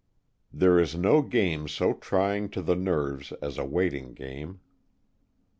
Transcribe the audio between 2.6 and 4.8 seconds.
the nerves as a waiting game.